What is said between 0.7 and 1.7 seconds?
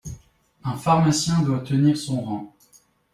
pharmacien doit